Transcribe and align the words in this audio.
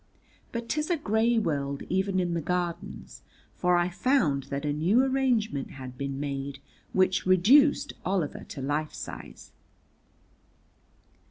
But 0.51 0.67
'tis 0.67 0.89
a 0.89 0.97
gray 0.97 1.37
world 1.37 1.83
even 1.87 2.19
in 2.19 2.33
the 2.33 2.41
Gardens, 2.41 3.21
for 3.53 3.77
I 3.77 3.89
found 3.89 4.45
that 4.45 4.65
a 4.65 4.73
new 4.73 5.03
arrangement 5.03 5.69
had 5.73 5.95
been 5.95 6.19
made 6.19 6.57
which 6.91 7.27
reduced 7.27 7.93
Oliver 8.03 8.43
to 8.45 8.63
life 8.63 8.95
size. 8.95 9.51